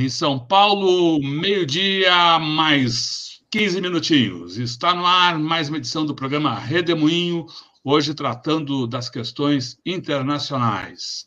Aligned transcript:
Em 0.00 0.08
São 0.08 0.38
Paulo, 0.38 1.20
meio-dia, 1.20 2.38
mais 2.38 3.40
15 3.50 3.80
minutinhos. 3.80 4.56
Está 4.56 4.94
no 4.94 5.04
ar 5.04 5.36
mais 5.40 5.68
uma 5.68 5.78
edição 5.78 6.06
do 6.06 6.14
programa 6.14 6.56
Redemoinho, 6.56 7.46
hoje 7.82 8.14
tratando 8.14 8.86
das 8.86 9.10
questões 9.10 9.76
internacionais. 9.84 11.26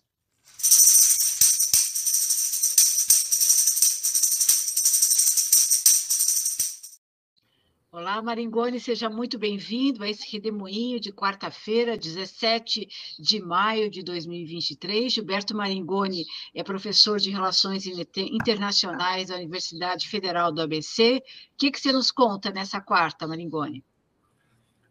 Maringoni, 8.24 8.80
seja 8.80 9.10
muito 9.10 9.40
bem-vindo 9.40 10.04
a 10.04 10.10
esse 10.10 10.32
redemoinho 10.32 11.00
de 11.00 11.12
quarta-feira, 11.12 11.98
17 11.98 12.88
de 13.20 13.42
maio 13.42 13.90
de 13.90 14.04
2023. 14.04 15.12
Gilberto 15.12 15.56
Maringoni 15.56 16.24
é 16.54 16.64
professor 16.64 17.18
de 17.18 17.32
Relações 17.32 17.86
Internacionais 17.88 19.30
da 19.30 19.36
Universidade 19.36 20.08
Federal 20.08 20.52
do 20.52 20.62
ABC. 20.62 21.18
O 21.18 21.58
que, 21.58 21.72
que 21.72 21.80
você 21.80 21.92
nos 21.92 22.12
conta 22.12 22.52
nessa 22.52 22.80
quarta, 22.80 23.28
Maringoni? 23.28 23.84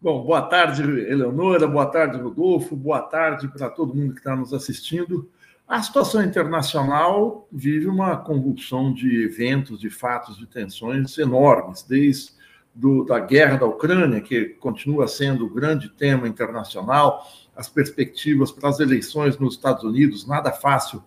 Bom, 0.01 0.25
boa 0.25 0.43
tarde, 0.43 0.83
Eleonora, 0.83 1.69
boa 1.69 1.87
tarde, 1.87 2.19
Rodolfo, 2.19 2.75
boa 2.75 3.03
tarde 3.03 3.49
para 3.49 3.69
todo 3.69 3.95
mundo 3.95 4.15
que 4.15 4.21
está 4.21 4.35
nos 4.35 4.53
assistindo. 4.53 5.31
A 5.69 5.81
situação 5.83 6.25
internacional 6.25 7.47
vive 7.53 7.87
uma 7.87 8.17
convulsão 8.17 8.93
de 8.93 9.23
eventos, 9.23 9.79
de 9.79 9.89
fatos, 9.89 10.37
de 10.37 10.47
tensões 10.47 11.17
enormes, 11.17 11.83
desde 11.83 12.40
do, 12.75 13.05
da 13.05 13.19
guerra 13.19 13.59
da 13.59 13.67
Ucrânia, 13.67 14.21
que 14.21 14.47
continua 14.61 15.09
sendo 15.09 15.47
o 15.47 15.51
grande 15.51 15.89
tema 15.89 16.29
internacional, 16.29 17.27
as 17.57 17.69
perspectivas 17.69 18.51
para 18.51 18.69
as 18.69 18.81
eleições 18.81 19.39
nos 19.39 19.55
Estados 19.55 19.85
Unidos, 19.85 20.27
nada 20.27 20.53
fácil 20.53 21.03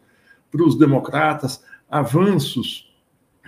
para 0.51 0.63
os 0.63 0.77
democratas, 0.77 1.63
avanços 1.89 2.93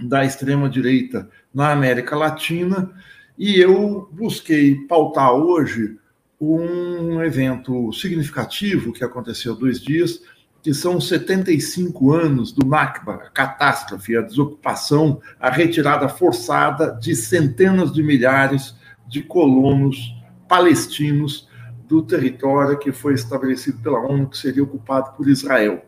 da 0.01 0.25
extrema-direita 0.25 1.29
na 1.53 1.71
América 1.71 2.15
Latina, 2.15 2.91
e 3.37 3.59
eu 3.59 4.09
busquei 4.11 4.75
pautar 4.87 5.33
hoje 5.33 5.97
um 6.39 7.21
evento 7.21 7.91
significativo 7.93 8.91
que 8.91 9.03
aconteceu 9.03 9.55
dois 9.55 9.79
dias, 9.79 10.21
que 10.65 10.73
são 10.73 10.99
75 10.99 12.11
anos 12.11 12.51
do 12.51 12.65
Nakba, 12.65 13.13
a 13.13 13.29
catástrofe, 13.29 14.17
a 14.17 14.21
desocupação, 14.21 15.21
a 15.39 15.47
retirada 15.47 16.09
forçada 16.09 16.87
de 16.99 17.15
centenas 17.15 17.93
de 17.93 18.01
milhares 18.01 18.75
de 19.07 19.21
colonos 19.21 20.11
palestinos 20.49 21.47
do 21.87 22.01
território 22.01 22.79
que 22.79 22.91
foi 22.91 23.13
estabelecido 23.13 23.77
pela 23.77 23.99
ONU, 23.99 24.27
que 24.27 24.39
seria 24.39 24.63
ocupado 24.63 25.15
por 25.15 25.29
Israel. 25.29 25.85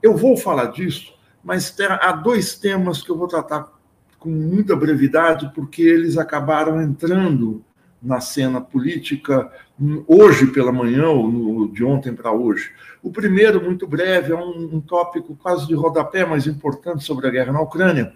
Eu 0.00 0.16
vou 0.16 0.36
falar 0.36 0.66
disso, 0.66 1.12
mas 1.42 1.76
há 1.80 2.12
dois 2.12 2.54
temas 2.54 3.02
que 3.02 3.10
eu 3.10 3.18
vou 3.18 3.26
tratar 3.26 3.66
com 4.16 4.30
muita 4.30 4.76
brevidade, 4.76 5.50
porque 5.56 5.82
eles 5.82 6.16
acabaram 6.16 6.80
entrando 6.80 7.64
na 8.02 8.20
cena 8.20 8.60
política 8.60 9.50
hoje 10.06 10.46
pela 10.46 10.72
manhã, 10.72 11.08
ou 11.08 11.68
de 11.68 11.84
ontem 11.84 12.14
para 12.14 12.32
hoje. 12.32 12.70
O 13.02 13.10
primeiro, 13.10 13.62
muito 13.62 13.86
breve, 13.86 14.32
é 14.32 14.36
um, 14.36 14.76
um 14.76 14.80
tópico 14.80 15.34
quase 15.36 15.66
de 15.66 15.74
rodapé, 15.74 16.24
mas 16.24 16.46
importante 16.46 17.04
sobre 17.04 17.26
a 17.26 17.30
guerra 17.30 17.52
na 17.52 17.60
Ucrânia, 17.60 18.12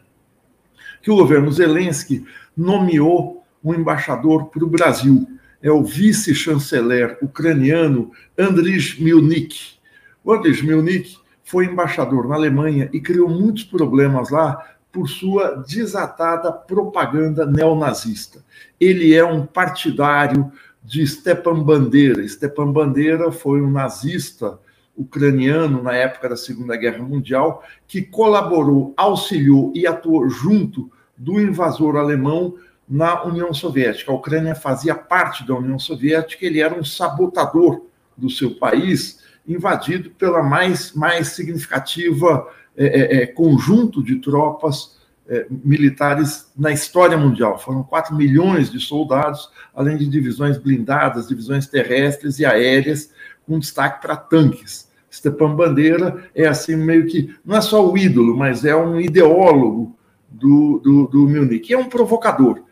que 1.02 1.10
o 1.10 1.16
governo 1.16 1.52
Zelensky 1.52 2.24
nomeou 2.56 3.44
um 3.62 3.74
embaixador 3.74 4.46
para 4.46 4.64
o 4.64 4.68
Brasil. 4.68 5.26
É 5.62 5.70
o 5.70 5.82
vice-chanceler 5.82 7.18
ucraniano 7.22 8.12
Andriy 8.38 8.78
Milnik. 9.00 9.78
O 10.22 10.32
Andriy 10.32 10.62
Milnik 10.62 11.16
foi 11.42 11.66
embaixador 11.66 12.28
na 12.28 12.34
Alemanha 12.34 12.90
e 12.92 13.00
criou 13.00 13.28
muitos 13.28 13.64
problemas 13.64 14.28
lá 14.30 14.73
por 14.94 15.08
sua 15.08 15.64
desatada 15.66 16.52
propaganda 16.52 17.44
neonazista. 17.44 18.44
Ele 18.80 19.12
é 19.12 19.24
um 19.24 19.44
partidário 19.44 20.52
de 20.84 21.04
Stepan 21.04 21.64
Bandeira. 21.64 22.26
Stepan 22.28 22.70
Bandeira 22.70 23.32
foi 23.32 23.60
um 23.60 23.72
nazista 23.72 24.56
ucraniano 24.96 25.82
na 25.82 25.92
época 25.94 26.28
da 26.28 26.36
Segunda 26.36 26.76
Guerra 26.76 27.02
Mundial 27.02 27.64
que 27.88 28.02
colaborou, 28.02 28.94
auxiliou 28.96 29.72
e 29.74 29.84
atuou 29.84 30.28
junto 30.28 30.88
do 31.16 31.40
invasor 31.40 31.96
alemão 31.96 32.54
na 32.88 33.24
União 33.24 33.52
Soviética. 33.52 34.12
A 34.12 34.14
Ucrânia 34.14 34.54
fazia 34.54 34.94
parte 34.94 35.44
da 35.44 35.56
União 35.56 35.78
Soviética, 35.78 36.46
ele 36.46 36.60
era 36.60 36.78
um 36.78 36.84
sabotador 36.84 37.86
do 38.16 38.30
seu 38.30 38.54
país, 38.54 39.24
invadido 39.44 40.10
pela 40.10 40.40
mais, 40.40 40.92
mais 40.92 41.28
significativa 41.28 42.46
é, 42.76 42.86
é, 42.86 43.22
é, 43.22 43.26
conjunto 43.26 44.02
de 44.02 44.16
tropas 44.16 44.98
é, 45.28 45.46
militares 45.48 46.50
na 46.56 46.72
história 46.72 47.16
mundial. 47.16 47.58
Foram 47.58 47.82
4 47.82 48.14
milhões 48.14 48.70
de 48.70 48.80
soldados, 48.80 49.48
além 49.74 49.96
de 49.96 50.06
divisões 50.06 50.58
blindadas, 50.58 51.28
divisões 51.28 51.66
terrestres 51.66 52.38
e 52.38 52.44
aéreas, 52.44 53.10
com 53.46 53.58
destaque 53.58 54.02
para 54.02 54.16
tanques. 54.16 54.88
Stepan 55.10 55.54
Bandeira 55.54 56.24
é 56.34 56.46
assim 56.46 56.76
meio 56.76 57.06
que, 57.06 57.34
não 57.44 57.56
é 57.56 57.60
só 57.60 57.88
o 57.88 57.96
ídolo, 57.96 58.36
mas 58.36 58.64
é 58.64 58.74
um 58.74 59.00
ideólogo 59.00 59.96
do, 60.28 60.80
do, 60.80 61.06
do 61.06 61.28
Munich, 61.28 61.72
é 61.72 61.78
um 61.78 61.88
provocador. 61.88 62.62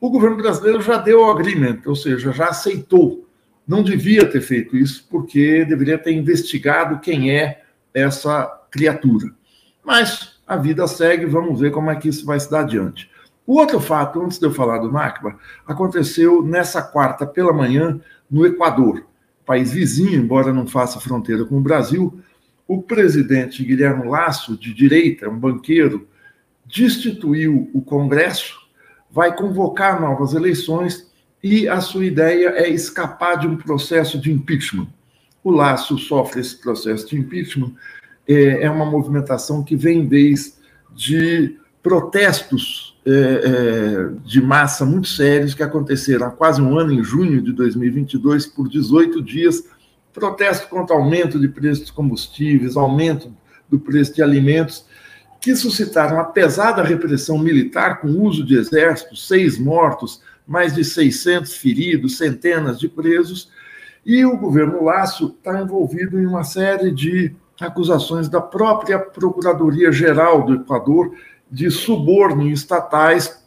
O 0.00 0.10
governo 0.10 0.38
brasileiro 0.38 0.80
já 0.80 0.96
deu 0.96 1.20
o 1.20 1.30
agreement, 1.30 1.80
ou 1.86 1.94
seja, 1.94 2.32
já 2.32 2.46
aceitou. 2.46 3.28
Não 3.68 3.82
devia 3.82 4.24
ter 4.26 4.40
feito 4.40 4.76
isso, 4.76 5.06
porque 5.08 5.64
deveria 5.64 5.98
ter 5.98 6.12
investigado 6.12 6.98
quem 6.98 7.30
é 7.30 7.62
essa 7.94 8.46
criatura. 8.70 9.32
Mas 9.84 10.40
a 10.46 10.56
vida 10.56 10.86
segue, 10.86 11.26
vamos 11.26 11.60
ver 11.60 11.70
como 11.70 11.90
é 11.90 11.96
que 11.96 12.08
isso 12.08 12.24
vai 12.24 12.38
se 12.38 12.50
dar 12.50 12.60
adiante. 12.60 13.10
O 13.46 13.58
outro 13.58 13.80
fato, 13.80 14.22
antes 14.22 14.38
de 14.38 14.46
eu 14.46 14.52
falar 14.52 14.78
do 14.78 14.92
NACBA, 14.92 15.36
aconteceu 15.66 16.42
nessa 16.42 16.80
quarta 16.80 17.26
pela 17.26 17.52
manhã 17.52 18.00
no 18.30 18.46
Equador, 18.46 19.04
país 19.44 19.72
vizinho, 19.72 20.14
embora 20.14 20.52
não 20.52 20.66
faça 20.66 21.00
fronteira 21.00 21.44
com 21.44 21.58
o 21.58 21.62
Brasil. 21.62 22.20
O 22.68 22.80
presidente 22.80 23.64
Guilherme 23.64 24.08
Lasso, 24.08 24.56
de 24.56 24.72
direita, 24.72 25.28
um 25.28 25.38
banqueiro, 25.38 26.06
destituiu 26.64 27.68
o 27.74 27.82
Congresso, 27.82 28.60
vai 29.10 29.34
convocar 29.34 30.00
novas 30.00 30.32
eleições 30.32 31.10
e 31.42 31.68
a 31.68 31.80
sua 31.80 32.06
ideia 32.06 32.50
é 32.50 32.70
escapar 32.70 33.36
de 33.36 33.48
um 33.48 33.56
processo 33.56 34.18
de 34.18 34.32
impeachment. 34.32 34.88
O 35.42 35.50
Lasso 35.50 35.98
sofre 35.98 36.40
esse 36.40 36.56
processo 36.56 37.08
de 37.08 37.18
impeachment 37.18 37.72
é, 38.26 38.64
é 38.64 38.70
uma 38.70 38.84
movimentação 38.84 39.62
que 39.62 39.76
vem 39.76 40.06
desde 40.06 41.56
protestos 41.82 42.96
é, 43.04 43.10
é, 43.10 44.10
de 44.24 44.40
massa 44.40 44.86
muito 44.86 45.08
sérios 45.08 45.54
que 45.54 45.62
aconteceram 45.62 46.28
há 46.28 46.30
quase 46.30 46.62
um 46.62 46.78
ano, 46.78 46.92
em 46.92 47.02
junho 47.02 47.42
de 47.42 47.52
2022, 47.52 48.46
por 48.46 48.68
18 48.68 49.20
dias. 49.22 49.64
Protesto 50.12 50.68
contra 50.68 50.94
aumento 50.94 51.40
de 51.40 51.48
preços 51.48 51.86
de 51.86 51.92
combustíveis, 51.92 52.76
aumento 52.76 53.34
do 53.68 53.80
preço 53.80 54.14
de 54.14 54.22
alimentos, 54.22 54.84
que 55.40 55.56
suscitaram 55.56 56.20
a 56.20 56.24
pesada 56.24 56.82
repressão 56.82 57.36
militar 57.38 58.00
com 58.00 58.08
uso 58.08 58.44
de 58.44 58.56
exército, 58.56 59.16
seis 59.16 59.58
mortos, 59.58 60.22
mais 60.46 60.74
de 60.74 60.84
600 60.84 61.56
feridos, 61.56 62.18
centenas 62.18 62.78
de 62.78 62.88
presos, 62.88 63.50
e 64.04 64.24
o 64.24 64.36
governo 64.36 64.84
Lácio 64.84 65.34
está 65.36 65.60
envolvido 65.60 66.20
em 66.20 66.26
uma 66.26 66.44
série 66.44 66.90
de 66.92 67.34
acusações 67.66 68.28
da 68.28 68.40
própria 68.40 68.98
Procuradoria-Geral 68.98 70.44
do 70.44 70.54
Equador 70.54 71.12
de 71.50 71.70
suborno 71.70 72.48
estatais, 72.48 73.42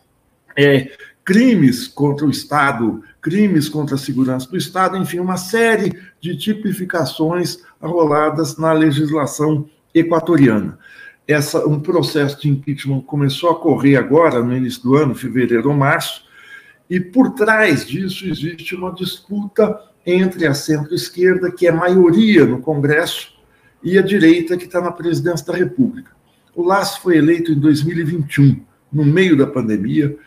é, 0.56 0.92
crimes 1.24 1.88
contra 1.88 2.26
o 2.26 2.30
Estado, 2.30 3.04
crimes 3.20 3.68
contra 3.68 3.96
a 3.96 3.98
segurança 3.98 4.48
do 4.48 4.58
Estado, 4.58 4.96
enfim, 4.96 5.20
uma 5.20 5.38
série 5.38 5.92
de 6.22 6.38
tipificações 6.38 7.58
arroladas 7.82 8.58
na 8.58 8.72
legislação 8.72 9.68
equatoriana. 9.94 10.78
Essa, 11.28 11.68
um 11.68 11.80
processo 11.80 12.40
de 12.40 12.50
impeachment 12.50 13.02
começou 13.02 13.50
a 13.50 13.56
correr 13.56 13.96
agora, 13.96 14.44
no 14.44 14.56
início 14.56 14.84
do 14.84 14.96
ano, 14.96 15.16
fevereiro 15.16 15.70
ou 15.70 15.76
março, 15.76 16.24
e 16.88 17.00
por 17.00 17.32
trás 17.32 17.88
disso 17.88 18.28
existe 18.28 18.76
uma 18.76 18.94
disputa 18.94 19.80
entre 20.06 20.46
a 20.46 20.54
centro-esquerda, 20.54 21.52
que 21.52 21.66
é 21.66 21.72
maioria 21.72 22.46
no 22.46 22.62
Congresso, 22.62 23.35
e 23.86 24.00
a 24.00 24.02
direita, 24.02 24.58
que 24.58 24.66
está 24.66 24.82
na 24.82 24.92
presidência 24.92 25.46
da 25.46 25.54
República. 25.54 26.10
O 26.56 26.64
Lasso 26.64 27.02
foi 27.02 27.18
eleito 27.18 27.52
em 27.52 27.60
2021, 27.60 28.60
no 28.92 29.06
meio 29.06 29.38
da 29.38 29.46
pandemia, 29.46 30.18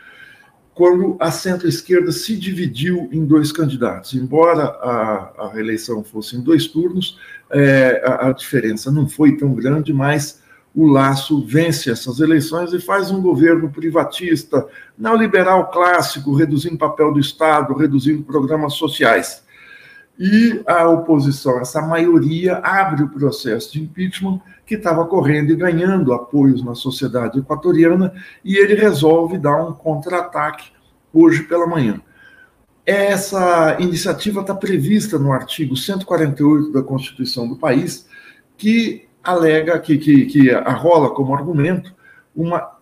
quando 0.72 1.16
a 1.19 1.32
centro-esquerda 1.32 2.12
se 2.12 2.37
dividiu 2.37 3.08
em 3.10 3.25
dois 3.25 3.50
candidatos. 3.50 4.14
Embora 4.14 4.62
a, 4.62 5.32
a 5.38 5.50
reeleição 5.52 6.05
fosse 6.05 6.37
em 6.37 6.40
dois 6.40 6.69
turnos, 6.69 7.19
é, 7.50 8.00
a, 8.06 8.28
a, 8.28 8.32
diferença 8.32 8.93
não 8.93 9.08
foi 9.08 9.37
tão 9.37 9.52
grande, 9.55 9.93
mas 9.93 10.40
o 10.72 10.87
Laço 10.87 11.44
vence 11.44 11.90
essas 11.90 12.20
eleições 12.20 12.72
e 12.72 12.78
faz 12.78 13.10
um 13.10 13.20
governo 13.20 13.69
privatista, 13.72 14.64
neoliberal 14.96 15.69
clássico, 15.72 16.32
reduzindo 16.32 16.76
o 16.76 16.78
papel 16.78 17.12
do 17.12 17.19
Estado, 17.19 17.75
reduzindo 17.75 18.22
programas 18.22 18.75
sociais. 18.75 19.43
E 20.19 20.61
a 20.67 20.88
oposição, 20.88 21.61
essa 21.61 21.81
maioria, 21.81 22.56
abre 22.56 23.05
o 23.05 23.09
processo 23.09 23.73
de 23.73 23.82
impeachment 23.82 24.41
que 24.67 24.75
estava 24.75 25.06
correndo 25.06 25.53
e 25.53 25.56
ganhando 25.56 26.12
apoios 26.12 26.65
na 26.65 26.75
sociedade 26.75 27.38
equatoriana, 27.38 28.12
e 28.44 28.56
ele 28.56 28.75
resolve 28.75 29.38
dar 29.38 29.62
um 29.62 29.73
contra-ataque 29.73 30.73
hoje 31.12 31.44
pela 31.44 31.67
manhã. 31.67 32.00
Essa 32.85 33.76
iniciativa 33.79 34.41
está 34.41 34.55
prevista 34.55 35.19
no 35.19 35.32
artigo 35.32 35.76
148 35.76 36.73
da 36.73 36.82
Constituição 36.82 37.49
do 37.49 37.56
país, 37.56 38.09
que 38.56 39.06
alega, 39.23 39.79
que, 39.79 39.99
que, 39.99 40.26
que 40.26 40.50
arrola 40.50 41.11
como 41.11 41.35
argumento 41.35 41.94
uma 42.38 42.79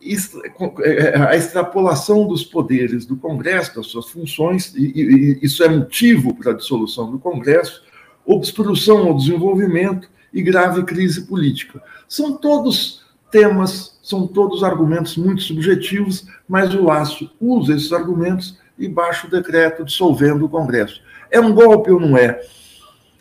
é, 0.83 1.17
a 1.17 1.35
extrapolação 1.35 2.29
dos 2.29 2.45
poderes 2.45 3.07
do 3.07 3.17
Congresso, 3.17 3.75
das 3.75 3.87
suas 3.87 4.11
funções, 4.11 4.75
e, 4.77 4.83
e 4.85 5.39
isso 5.43 5.65
é 5.65 5.69
motivo 5.69 6.35
para 6.35 6.53
a 6.53 6.55
dissolução 6.55 7.11
do 7.11 7.19
Congresso, 7.19 7.83
obstrução 8.27 9.09
ao 9.09 9.17
desenvolvimento 9.17 10.11
e 10.31 10.43
grave 10.43 10.85
crise 10.85 11.27
política. 11.27 11.83
São 12.07 12.37
todos 12.37 13.07
temas, 13.31 13.99
são 14.03 14.27
todos 14.27 14.63
argumentos 14.63 15.17
muito 15.17 15.41
subjetivos, 15.41 16.27
mas 16.47 16.75
o 16.75 16.85
Laço 16.85 17.31
usa 17.41 17.75
esses 17.75 17.95
argumentos 17.95 18.59
e 18.79 18.87
baixa 18.87 19.27
o 19.27 19.31
decreto 19.31 19.87
dissolvendo 19.87 20.45
o 20.45 20.51
Congresso. 20.51 21.01
É 21.31 21.41
um 21.41 21.55
golpe 21.55 21.91
ou 21.91 21.99
não 21.99 22.15
é? 22.15 22.43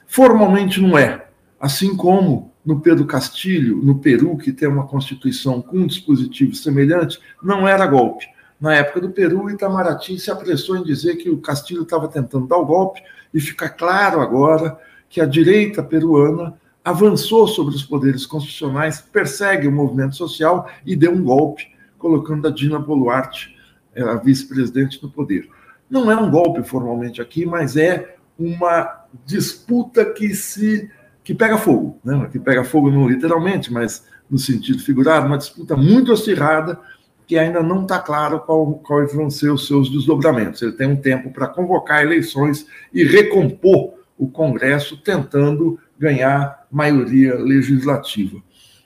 Formalmente 0.06 0.82
não 0.82 0.98
é. 0.98 1.28
Assim 1.58 1.96
como 1.96 2.52
no 2.66 2.80
Pedro 2.80 3.06
Castilho, 3.06 3.78
no 3.78 4.00
Peru, 4.00 4.36
que 4.38 4.52
tem 4.52 4.68
uma 4.68 4.88
constituição 4.88 5.62
com 5.62 5.78
um 5.78 5.88
dispositivo 5.88 6.56
semelhante, 6.56 7.20
não 7.42 7.68
era 7.68 7.86
golpe. 7.86 8.26
Na 8.60 8.74
época 8.74 9.02
do 9.02 9.12
Peru, 9.12 9.50
Itamaraty 9.50 10.18
se 10.18 10.32
apressou 10.32 10.78
em 10.78 10.84
dizer 10.84 11.18
que 11.18 11.30
o 11.30 11.38
Castilho 11.38 11.84
estava 11.84 12.08
tentando 12.08 12.48
dar 12.48 12.58
o 12.58 12.66
golpe, 12.66 13.02
e 13.34 13.40
fica 13.40 13.70
claro 13.70 14.22
agora 14.22 14.80
que 15.10 15.22
a 15.22 15.26
direita 15.26 15.84
peruana 15.84 16.58
avançou 16.84 17.48
sobre 17.48 17.76
os 17.76 17.84
poderes 17.84 18.26
constitucionais, 18.26 19.02
persegue 19.02 19.68
o 19.68 19.72
movimento 19.72 20.16
social 20.16 20.70
e 20.86 20.96
deu 20.96 21.12
um 21.12 21.24
golpe, 21.24 21.68
colocando 21.98 22.48
a 22.48 22.52
Dina 22.52 22.80
Boluarte, 22.80 23.56
eh, 23.94 24.04
a 24.04 24.16
vice-presidente, 24.16 25.02
no 25.04 25.10
poder. 25.10 25.50
Não 25.90 26.12
é 26.12 26.16
um 26.16 26.30
golpe 26.30 26.64
formalmente 26.64 27.22
aqui, 27.22 27.46
mas 27.46 27.76
é 27.76 28.16
uma 28.38 29.06
disputa 29.26 30.06
que 30.06 30.34
se 30.34 30.90
que 31.26 31.34
pega 31.34 31.58
fogo, 31.58 32.00
né? 32.06 32.30
que 32.32 32.40
pega 32.40 32.64
fogo 32.64 32.92
não 32.92 33.10
literalmente, 33.10 33.74
mas 33.74 34.06
no 34.30 34.38
sentido 34.38 34.78
figurado, 34.80 35.26
uma 35.26 35.40
disputa 35.40 35.76
muito 35.76 36.14
acirrada 36.14 36.80
que 37.26 37.36
ainda 37.36 37.64
não 37.64 37.82
está 37.82 37.98
claro 37.98 38.40
qual, 38.42 38.74
quais 38.76 39.12
vão 39.12 39.32
ser 39.32 39.50
os 39.50 39.66
seus 39.66 39.90
desdobramentos. 39.90 40.62
Ele 40.62 40.74
tem 40.74 40.88
um 40.88 40.96
tempo 40.96 41.32
para 41.32 41.48
convocar 41.48 42.04
eleições 42.04 42.68
e 42.94 43.04
recompor 43.04 43.96
o 44.16 44.30
Congresso, 44.30 44.98
tentando 44.98 45.80
ganhar 45.98 46.68
maioria 46.72 47.34
legislativa. 47.34 48.40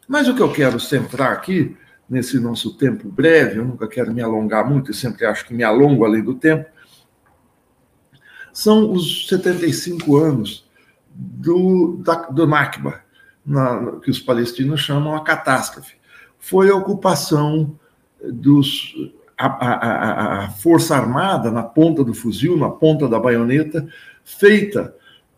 Mas 0.07 0.29
o 0.29 0.33
que 0.33 0.41
eu 0.41 0.51
quero 0.51 0.79
centrar 0.79 1.33
aqui, 1.33 1.75
nesse 2.09 2.39
nosso 2.39 2.77
tempo 2.77 3.09
breve, 3.09 3.57
eu 3.57 3.65
nunca 3.65 3.85
quero 3.85 4.13
me 4.13 4.21
alongar 4.21 4.67
muito, 4.67 4.91
e 4.91 4.93
sempre 4.93 5.25
acho 5.25 5.45
que 5.45 5.53
me 5.53 5.63
alongo 5.63 6.05
além 6.05 6.23
do 6.23 6.33
tempo, 6.33 6.65
são 8.53 8.91
os 8.93 9.27
75 9.27 10.15
anos 10.15 10.68
do, 11.19 11.99
da, 12.03 12.15
do 12.29 12.47
Nakba, 12.47 13.01
na, 13.45 13.97
que 14.01 14.09
os 14.09 14.19
palestinos 14.19 14.79
chamam 14.79 15.15
a 15.15 15.23
catástrofe. 15.23 15.95
Foi 16.39 16.69
a 16.69 16.75
ocupação 16.75 17.77
dos. 18.23 18.93
A, 19.37 19.45
a, 19.45 20.43
a, 20.45 20.49
Força 20.49 20.97
Armada 20.97 21.49
na 21.49 21.63
ponta 21.63 22.03
do 22.03 22.13
fuzil, 22.13 22.57
na 22.57 22.69
ponta 22.69 23.07
da 23.07 23.17
baioneta, 23.17 23.87
feita 24.23 24.93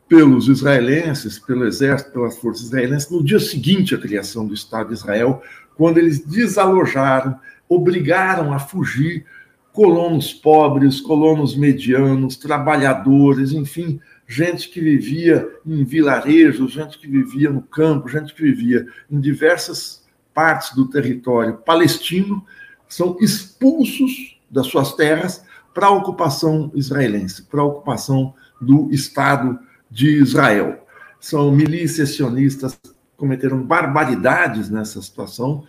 pelos 0.07 0.47
israelenses, 0.47 1.37
pelo 1.37 1.65
exército, 1.65 2.11
pelas 2.11 2.35
forças 2.37 2.65
israelenses, 2.65 3.11
no 3.11 3.23
dia 3.23 3.39
seguinte 3.39 3.93
à 3.93 3.99
criação 3.99 4.47
do 4.47 4.55
Estado 4.55 4.87
de 4.87 4.95
Israel, 4.95 5.43
quando 5.75 5.99
eles 5.99 6.25
desalojaram, 6.25 7.39
obrigaram 7.69 8.51
a 8.51 8.59
fugir 8.59 9.23
colonos 9.73 10.33
pobres, 10.33 10.99
colonos 10.99 11.55
medianos, 11.55 12.35
trabalhadores, 12.35 13.51
enfim, 13.53 13.99
gente 14.27 14.69
que 14.69 14.79
vivia 14.79 15.47
em 15.65 15.83
vilarejos, 15.83 16.73
gente 16.73 16.97
que 16.97 17.07
vivia 17.07 17.49
no 17.49 17.61
campo, 17.61 18.09
gente 18.09 18.33
que 18.33 18.41
vivia 18.41 18.87
em 19.09 19.19
diversas 19.19 20.05
partes 20.33 20.73
do 20.75 20.87
território 20.87 21.57
palestino, 21.57 22.45
são 22.87 23.17
expulsos 23.19 24.37
das 24.49 24.67
suas 24.67 24.93
terras 24.93 25.43
para 25.73 25.87
a 25.87 25.91
ocupação 25.91 26.71
israelense, 26.75 27.43
para 27.43 27.61
a 27.61 27.65
ocupação 27.65 28.33
do 28.61 28.89
Estado 28.91 29.57
de 29.89 30.19
Israel. 30.19 30.85
São 31.19 31.51
milícias 31.51 32.15
sionistas 32.15 32.77
cometeram 33.15 33.61
barbaridades 33.61 34.69
nessa 34.69 35.01
situação 35.01 35.63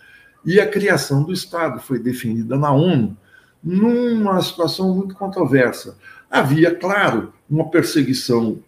e 0.45 0.59
a 0.59 0.67
criação 0.67 1.23
do 1.23 1.33
Estado 1.33 1.81
foi 1.81 1.99
definida 1.99 2.57
na 2.57 2.73
ONU 2.73 3.17
numa 3.63 4.41
situação 4.41 4.95
muito 4.95 5.15
controversa. 5.15 5.97
Havia, 6.31 6.75
claro, 6.75 7.33
uma 7.49 7.71
perseguição 7.71 8.59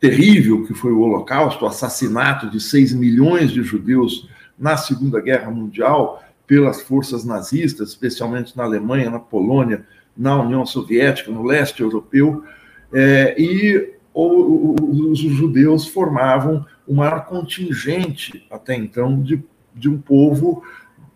terrível, 0.00 0.64
que 0.64 0.74
foi 0.74 0.92
o 0.92 1.00
Holocausto, 1.00 1.64
o 1.64 1.68
assassinato 1.68 2.48
de 2.48 2.60
6 2.60 2.92
milhões 2.94 3.50
de 3.50 3.62
judeus 3.62 4.28
na 4.58 4.76
Segunda 4.76 5.20
Guerra 5.20 5.50
Mundial 5.50 6.22
pelas 6.46 6.82
forças 6.82 7.24
nazistas, 7.24 7.90
especialmente 7.90 8.56
na 8.56 8.64
Alemanha, 8.64 9.10
na 9.10 9.18
Polônia, 9.18 9.84
na 10.16 10.40
União 10.40 10.64
Soviética, 10.64 11.30
no 11.30 11.42
leste 11.42 11.80
europeu, 11.80 12.44
é, 12.92 13.34
e 13.40 13.94
os 14.14 15.18
judeus 15.18 15.88
formavam 15.88 16.64
o 16.86 16.94
maior 16.94 17.24
contingente 17.26 18.46
até 18.50 18.76
então 18.76 19.20
de, 19.20 19.42
de 19.74 19.88
um 19.88 19.98
povo 19.98 20.62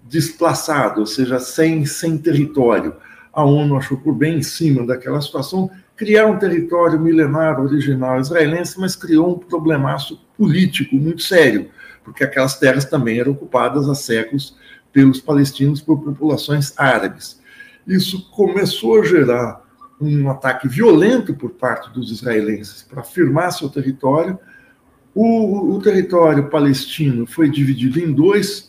desplaçado, 0.09 1.01
ou 1.01 1.07
seja, 1.07 1.39
sem, 1.39 1.85
sem 1.85 2.17
território. 2.17 2.97
A 3.33 3.45
ONU 3.45 3.77
achou 3.77 3.99
por 3.99 4.15
bem, 4.15 4.39
em 4.39 4.43
cima 4.43 4.87
daquela 4.87 5.21
situação, 5.21 5.71
criar 5.97 6.27
um 6.27 6.39
território 6.39 6.99
milenar 6.99 7.61
original 7.61 8.21
israelense, 8.21 8.81
mas 8.81 8.97
criou 8.97 9.35
um 9.35 9.39
problemaço 9.39 10.21
político 10.37 10.97
muito 10.97 11.23
sério, 11.23 11.69
porque 12.03 12.25
aquelas 12.25 12.59
terras 12.59 12.85
também 12.85 13.19
eram 13.19 13.33
ocupadas 13.33 13.89
há 13.89 13.95
séculos 13.95 14.57
pelos 14.93 15.21
palestinos 15.21 15.81
por 15.81 16.03
populações 16.03 16.73
árabes. 16.77 17.41
Isso 17.87 18.31
começou 18.31 19.01
a 19.01 19.05
gerar 19.05 19.63
um 20.01 20.31
ataque 20.31 20.69
violento 20.69 21.35
por 21.35 21.51
parte 21.51 21.91
dos 21.91 22.11
israelenses 22.11 22.83
para 22.83 23.01
afirmar 23.01 23.51
seu 23.51 23.69
território. 23.69 24.39
O, 25.15 25.75
o 25.75 25.81
território 25.81 26.49
palestino 26.49 27.27
foi 27.27 27.51
dividido 27.51 27.99
em 27.99 28.13
dois, 28.13 28.68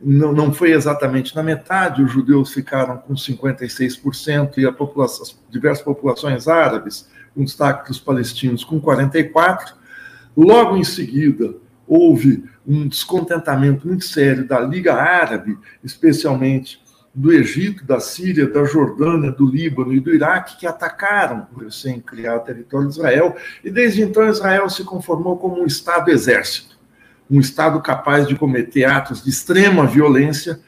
não, 0.00 0.32
não 0.32 0.52
foi 0.52 0.72
exatamente 0.72 1.34
na 1.34 1.42
metade, 1.42 2.02
os 2.02 2.12
judeus 2.12 2.52
ficaram 2.52 2.98
com 2.98 3.14
56% 3.14 4.58
e 4.58 4.66
a 4.66 4.72
população, 4.72 5.22
as 5.22 5.36
diversas 5.50 5.84
populações 5.84 6.46
árabes, 6.46 7.08
com 7.34 7.44
destaque 7.44 7.88
dos 7.88 7.98
palestinos, 7.98 8.64
com 8.64 8.80
44%. 8.80 9.74
Logo 10.36 10.76
em 10.76 10.84
seguida, 10.84 11.54
houve 11.86 12.44
um 12.66 12.86
descontentamento 12.86 13.86
muito 13.86 14.04
sério 14.04 14.46
da 14.46 14.60
Liga 14.60 14.94
Árabe, 14.94 15.58
especialmente 15.82 16.80
do 17.12 17.32
Egito, 17.32 17.84
da 17.84 17.98
Síria, 17.98 18.46
da 18.46 18.64
Jordânia, 18.64 19.32
do 19.32 19.46
Líbano 19.46 19.92
e 19.92 19.98
do 19.98 20.14
Iraque, 20.14 20.58
que 20.58 20.66
atacaram 20.66 21.48
o 21.52 21.58
recém-criado 21.58 22.44
território 22.44 22.86
de 22.86 22.94
Israel, 22.94 23.34
e 23.64 23.70
desde 23.70 24.02
então 24.02 24.28
Israel 24.28 24.70
se 24.70 24.84
conformou 24.84 25.36
como 25.36 25.60
um 25.60 25.66
Estado-exército 25.66 26.77
um 27.30 27.40
Estado 27.40 27.80
capaz 27.80 28.26
de 28.26 28.34
cometer 28.34 28.84
atos 28.84 29.22
de 29.22 29.30
extrema 29.30 29.86
violência, 29.86 30.60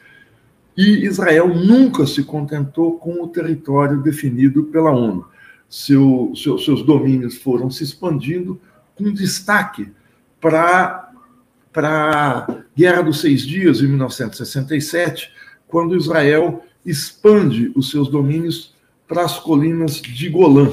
e 0.77 1.05
Israel 1.05 1.47
nunca 1.47 2.05
se 2.05 2.23
contentou 2.23 2.97
com 2.97 3.21
o 3.21 3.27
território 3.27 4.01
definido 4.01 4.63
pela 4.65 4.91
ONU. 4.91 5.25
Seu, 5.69 6.33
seu, 6.35 6.57
seus 6.57 6.83
domínios 6.83 7.37
foram 7.37 7.69
se 7.69 7.83
expandindo, 7.83 8.59
com 8.95 9.11
destaque 9.11 9.89
para 10.39 11.11
a 11.75 12.47
Guerra 12.75 13.01
dos 13.03 13.21
Seis 13.21 13.41
Dias, 13.41 13.81
em 13.81 13.87
1967, 13.87 15.31
quando 15.67 15.95
Israel 15.95 16.63
expande 16.85 17.71
os 17.75 17.89
seus 17.89 18.09
domínios 18.09 18.75
para 19.07 19.23
as 19.23 19.39
colinas 19.39 20.01
de 20.01 20.29
Golã. 20.29 20.71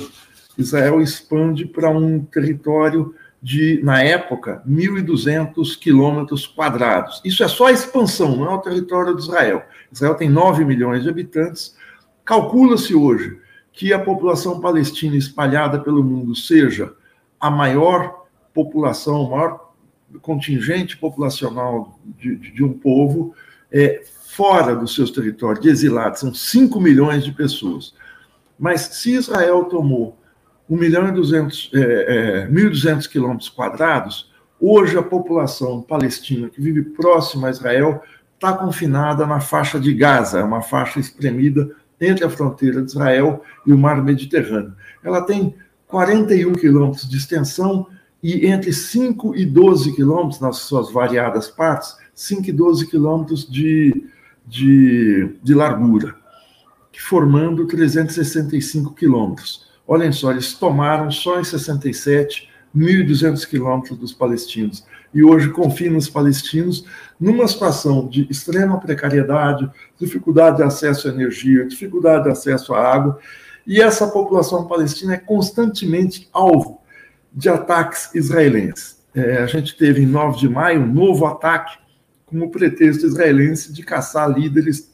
Israel 0.57 1.00
expande 1.00 1.64
para 1.64 1.90
um 1.90 2.21
território 2.21 3.14
de, 3.42 3.80
na 3.83 4.02
época, 4.02 4.62
1.200 4.68 5.78
quilômetros 5.78 6.47
quadrados. 6.47 7.21
Isso 7.25 7.42
é 7.45 7.49
só 7.49 7.66
a 7.66 7.73
expansão, 7.73 8.37
não 8.37 8.47
é 8.47 8.54
o 8.54 8.59
território 8.59 9.14
de 9.14 9.23
Israel. 9.23 9.62
Israel 9.92 10.14
tem 10.14 10.28
9 10.28 10.64
milhões 10.64 11.04
de 11.04 11.09
habitantes. 11.09 11.76
Calcula-se 12.25 12.95
hoje 12.95 13.38
que 13.73 13.92
a 13.92 13.99
população 13.99 14.61
palestina 14.61 15.16
espalhada 15.16 15.78
pelo 15.78 16.02
mundo 16.02 16.35
seja 16.35 16.92
a 17.38 17.49
maior 17.49 18.26
população, 18.52 19.23
o 19.23 19.30
maior 19.30 19.73
contingente 20.21 20.97
populacional 20.97 21.99
de, 22.04 22.35
de, 22.35 22.50
de 22.50 22.64
um 22.64 22.73
povo 22.73 23.35
é, 23.71 24.02
fora 24.25 24.75
dos 24.75 24.95
seus 24.95 25.12
territórios, 25.12 25.62
de 25.62 25.68
exilados, 25.68 26.21
são 26.21 26.35
5 26.35 26.80
milhões 26.80 27.25
de 27.25 27.30
pessoas. 27.30 27.95
Mas 28.59 28.80
se 28.80 29.12
Israel 29.12 29.64
tomou 29.64 30.17
1 30.68 30.76
milhão 30.76 31.08
e 31.08 31.12
200, 31.12 31.70
é, 31.75 31.78
é, 31.78 32.48
1.200 32.48 33.08
quilômetros 33.08 33.48
quadrados, 33.48 34.30
hoje 34.60 34.98
a 34.98 35.02
população 35.02 35.80
palestina 35.80 36.48
que 36.48 36.60
vive 36.60 36.82
próxima 36.82 37.48
a 37.48 37.50
Israel 37.50 38.02
está 38.34 38.52
confinada 38.52 39.26
na 39.26 39.40
faixa 39.40 39.80
de 39.80 39.92
Gaza, 39.94 40.40
é 40.40 40.44
uma 40.44 40.62
faixa 40.62 41.00
espremida 41.00 41.70
entre 42.00 42.25
a 42.25 42.30
fronteira 42.30 42.82
de 42.82 42.90
Israel 42.90 43.42
e 43.66 43.72
o 43.72 43.78
mar 43.78 44.02
Mediterrâneo. 44.02 44.75
Ela 45.02 45.22
tem 45.22 45.54
41 45.88 46.52
quilômetros 46.52 47.08
de 47.08 47.16
extensão 47.16 47.87
e 48.22 48.46
entre 48.46 48.72
5 48.72 49.34
e 49.34 49.44
12 49.44 49.94
quilômetros, 49.94 50.40
nas 50.40 50.58
suas 50.58 50.92
variadas 50.92 51.48
partes, 51.48 51.96
5 52.14 52.48
e 52.48 52.52
12 52.52 52.87
quilômetros 52.88 53.48
de, 53.48 54.04
de, 54.46 55.37
de 55.42 55.54
largura, 55.54 56.14
formando 56.96 57.66
365 57.66 58.94
quilômetros. 58.94 59.67
Olhem 59.88 60.12
só, 60.12 60.30
eles 60.30 60.52
tomaram 60.52 61.11
só 61.11 61.40
em 61.40 61.45
67 61.45 62.49
1.200 62.76 63.49
quilômetros 63.49 63.99
dos 63.99 64.12
palestinos. 64.12 64.87
E 65.12 65.25
hoje 65.25 65.50
confinam 65.50 65.97
os 65.97 66.09
palestinos 66.09 66.85
numa 67.18 67.49
situação 67.49 68.07
de 68.07 68.26
extrema 68.30 68.78
precariedade, 68.78 69.68
dificuldade 69.99 70.59
de 70.59 70.62
acesso 70.62 71.09
à 71.09 71.11
energia, 71.11 71.66
dificuldade 71.66 72.25
de 72.25 72.30
acesso 72.30 72.75
à 72.75 72.95
água. 72.95 73.18
E 73.66 73.80
essa 73.80 74.07
população 74.07 74.66
palestina 74.66 75.14
é 75.14 75.18
constantemente 75.18 76.28
alvo 76.33 76.83
de 77.33 77.49
ataques 77.49 78.14
israelenses. 78.14 78.99
É, 79.14 79.38
a 79.38 79.47
gente 79.47 79.76
teve 79.76 80.02
em 80.02 80.07
9 80.07 80.38
de 80.38 80.49
maio 80.49 80.83
um 80.83 80.92
novo 80.92 81.26
ataque 81.26 81.78
com 82.26 82.38
o 82.40 82.50
pretexto 82.50 83.07
israelense 83.07 83.73
de 83.73 83.83
caçar 83.83 84.30
líderes 84.30 84.92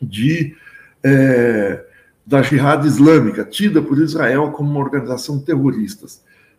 de 0.00 0.54
é, 1.02 1.84
da 2.28 2.42
Jihad 2.42 2.86
Islâmica, 2.86 3.42
tida 3.42 3.80
por 3.80 3.98
Israel 3.98 4.50
como 4.50 4.70
uma 4.70 4.80
organização 4.80 5.40
terrorista. 5.40 6.06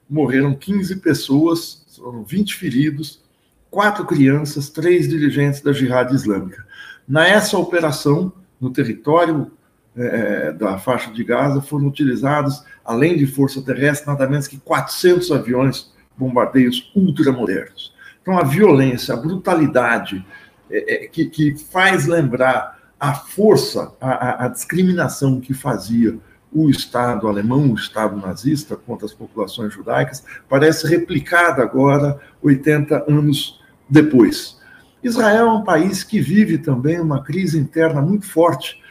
Morreram 0.09 0.55
15 0.55 0.95
pessoas, 0.95 1.85
foram 1.95 2.23
20 2.23 2.55
feridos, 2.55 3.21
quatro 3.69 4.03
crianças, 4.03 4.71
três 4.71 5.07
dirigentes 5.07 5.61
da 5.61 5.71
Jihad 5.71 6.11
Islâmica. 6.11 6.65
Nessa 7.07 7.55
operação, 7.59 8.33
no 8.59 8.71
território 8.71 9.51
é, 9.95 10.51
da 10.53 10.79
faixa 10.79 11.11
de 11.11 11.23
Gaza, 11.23 11.61
foram 11.61 11.85
utilizados, 11.85 12.63
além 12.83 13.15
de 13.15 13.27
força 13.27 13.61
terrestre, 13.61 14.07
nada 14.07 14.27
menos 14.27 14.47
que 14.47 14.57
400 14.57 15.31
aviões 15.31 15.93
bombardeios 16.17 16.91
ultramodernos. 16.95 17.93
Então, 18.23 18.39
a 18.39 18.43
violência, 18.43 19.13
a 19.13 19.17
brutalidade 19.17 20.25
é, 20.71 21.05
é, 21.05 21.07
que, 21.07 21.25
que 21.25 21.55
faz 21.55 22.07
lembrar 22.07 22.78
a 22.99 23.13
força, 23.13 23.93
a, 24.01 24.45
a, 24.45 24.47
discriminação 24.49 25.39
que 25.39 25.53
fazia 25.53 26.19
o 26.51 26.69
Estado 26.69 27.27
alemão, 27.27 27.71
o 27.71 27.75
Estado 27.75 28.17
nazista 28.17 28.75
contra 28.75 29.05
as 29.05 29.13
populações 29.13 29.73
judaicas, 29.73 30.23
parece 30.49 30.87
replicada 30.87 31.61
agora, 31.61 32.19
80 32.41 33.05
anos 33.09 33.61
depois. 33.89 34.59
Israel 35.01 35.47
é 35.47 35.51
um 35.51 35.63
país 35.63 36.03
que 36.03 36.19
vive 36.19 36.57
também 36.57 36.99
uma 36.99 37.23
crise 37.23 37.57
interna 37.57 38.01
muito 38.01 38.25
forte, 38.25 38.81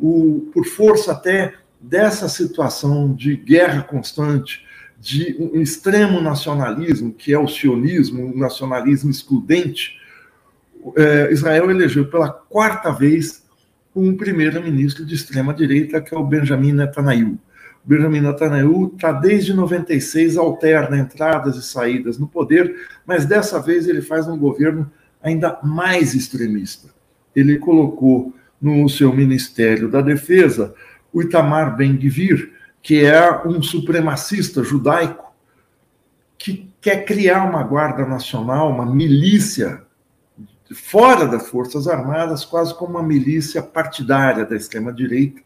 o, 0.00 0.48
por 0.54 0.64
força 0.64 1.12
até 1.12 1.54
dessa 1.78 2.28
situação 2.28 3.12
de 3.12 3.36
guerra 3.36 3.82
constante, 3.82 4.66
de 4.98 5.36
um 5.38 5.60
extremo 5.60 6.20
nacionalismo, 6.20 7.12
que 7.12 7.32
é 7.32 7.38
o 7.38 7.46
sionismo, 7.46 8.34
um 8.34 8.38
nacionalismo 8.38 9.10
excludente. 9.10 9.96
É, 10.96 11.30
Israel 11.30 11.70
elegeu 11.70 12.08
pela 12.08 12.30
quarta 12.30 12.90
vez 12.90 13.46
um 13.94 14.16
primeiro-ministro 14.16 15.04
de 15.04 15.14
extrema-direita, 15.14 16.00
que 16.00 16.14
é 16.14 16.18
o 16.18 16.24
Benjamin 16.24 16.72
Netanyahu. 16.72 17.38
O 17.84 17.88
Benjamin 17.88 18.20
Netanyahu 18.20 18.92
está 18.94 19.12
desde 19.12 19.54
96, 19.54 20.36
alterna 20.36 20.98
entradas 20.98 21.56
e 21.56 21.62
saídas 21.62 22.18
no 22.18 22.28
poder, 22.28 22.74
mas 23.06 23.24
dessa 23.24 23.60
vez 23.60 23.88
ele 23.88 24.02
faz 24.02 24.28
um 24.28 24.38
governo 24.38 24.90
ainda 25.22 25.58
mais 25.62 26.14
extremista. 26.14 26.88
Ele 27.34 27.58
colocou 27.58 28.34
no 28.60 28.88
seu 28.88 29.12
Ministério 29.14 29.88
da 29.88 30.00
Defesa 30.00 30.74
o 31.12 31.22
Itamar 31.22 31.76
Ben-Gvir, 31.76 32.52
que 32.82 33.04
é 33.04 33.46
um 33.46 33.62
supremacista 33.62 34.62
judaico 34.62 35.32
que 36.36 36.72
quer 36.80 37.04
criar 37.04 37.44
uma 37.44 37.62
guarda 37.62 38.06
nacional, 38.06 38.70
uma 38.70 38.86
milícia 38.86 39.82
fora 40.74 41.26
das 41.26 41.48
Forças 41.48 41.88
Armadas, 41.88 42.44
quase 42.44 42.74
como 42.74 42.92
uma 42.92 43.02
milícia 43.02 43.62
partidária 43.62 44.44
da 44.44 44.56
extrema-direita, 44.56 45.40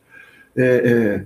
é, 0.57 0.65
é, 0.65 1.25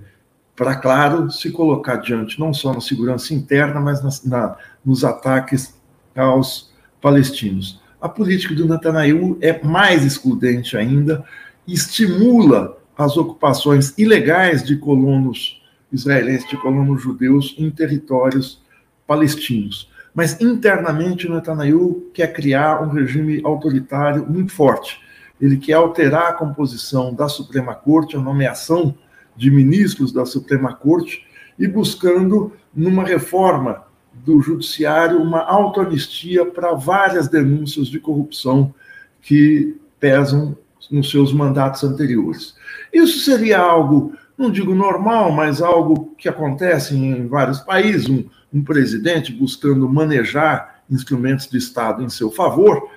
para, 0.55 0.75
claro, 0.75 1.29
se 1.29 1.51
colocar 1.51 1.97
diante 1.97 2.39
não 2.39 2.53
só 2.53 2.73
na 2.73 2.81
segurança 2.81 3.33
interna, 3.33 3.79
mas 3.79 4.01
na, 4.03 4.09
na, 4.25 4.57
nos 4.83 5.03
ataques 5.03 5.75
aos 6.15 6.73
palestinos. 7.01 7.79
A 8.01 8.09
política 8.09 8.55
do 8.55 8.67
Netanyahu 8.67 9.37
é 9.41 9.61
mais 9.63 10.03
excludente 10.05 10.77
ainda, 10.77 11.23
estimula 11.67 12.77
as 12.97 13.17
ocupações 13.17 13.93
ilegais 13.97 14.63
de 14.63 14.77
colonos 14.77 15.61
israelenses, 15.91 16.49
de 16.49 16.57
colonos 16.57 17.01
judeus 17.01 17.55
em 17.57 17.69
territórios 17.69 18.61
palestinos. 19.05 19.89
Mas 20.17 20.41
internamente, 20.41 21.29
Netanyahu 21.29 22.09
quer 22.11 22.33
criar 22.33 22.81
um 22.81 22.89
regime 22.89 23.39
autoritário 23.43 24.25
muito 24.27 24.51
forte. 24.51 24.99
Ele 25.39 25.57
quer 25.57 25.73
alterar 25.73 26.29
a 26.29 26.33
composição 26.33 27.13
da 27.13 27.29
Suprema 27.29 27.75
Corte, 27.75 28.17
a 28.17 28.19
nomeação 28.19 28.95
de 29.35 29.51
ministros 29.51 30.11
da 30.11 30.25
Suprema 30.25 30.73
Corte, 30.73 31.23
e 31.59 31.67
buscando, 31.67 32.51
numa 32.73 33.03
reforma 33.03 33.83
do 34.11 34.41
Judiciário, 34.41 35.21
uma 35.21 35.43
autoanistia 35.43 36.43
para 36.47 36.73
várias 36.73 37.27
denúncias 37.27 37.87
de 37.87 37.99
corrupção 37.99 38.73
que 39.21 39.79
pesam 39.99 40.57
nos 40.89 41.11
seus 41.11 41.31
mandatos 41.31 41.83
anteriores. 41.83 42.55
Isso 42.91 43.19
seria 43.19 43.59
algo, 43.59 44.15
não 44.35 44.49
digo 44.49 44.73
normal, 44.73 45.31
mas 45.31 45.61
algo 45.61 46.06
que 46.17 46.27
acontece 46.27 46.95
em 46.95 47.27
vários 47.27 47.59
países. 47.59 48.09
Um, 48.09 48.25
um 48.53 48.63
presidente 48.63 49.31
buscando 49.31 49.87
manejar 49.89 50.81
instrumentos 50.89 51.47
de 51.47 51.57
Estado 51.57 52.03
em 52.03 52.09
seu 52.09 52.31
favor, 52.31 52.89